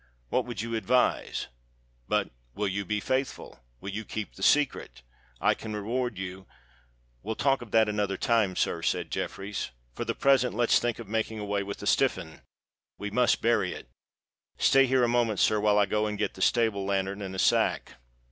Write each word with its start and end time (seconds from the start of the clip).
What 0.29 0.45
would 0.47 0.63
you 0.63 0.73
advise? 0.73 1.45
But 2.07 2.31
will 2.55 2.67
you 2.67 2.85
be 2.85 2.99
faithful? 2.99 3.59
Will 3.79 3.91
you 3.91 4.03
keep 4.03 4.33
the 4.33 4.41
secret? 4.41 5.03
I 5.39 5.53
can 5.53 5.75
reward 5.75 6.17
you——" 6.17 6.47
"We'll 7.21 7.35
talk 7.35 7.61
of 7.61 7.69
that 7.69 7.87
another 7.87 8.17
time, 8.17 8.55
sir," 8.55 8.81
said 8.81 9.11
Jeffreys; 9.11 9.69
"for 9.93 10.03
the 10.03 10.15
present 10.15 10.55
let's 10.55 10.79
think 10.79 10.97
of 10.97 11.07
making 11.07 11.37
away 11.37 11.61
with 11.61 11.77
the 11.77 11.85
stiff'un. 11.85 12.41
We 12.97 13.11
must 13.11 13.43
bury 13.43 13.73
it. 13.73 13.89
Stay 14.57 14.87
here 14.87 15.03
a 15.03 15.07
moment, 15.07 15.37
sir, 15.39 15.59
while 15.59 15.77
I 15.77 15.85
go 15.85 16.07
and 16.07 16.17
get 16.17 16.33
the 16.33 16.41
stable 16.41 16.83
lanthorn 16.83 17.21
and 17.21 17.35
a 17.35 17.37
sack." 17.37 17.97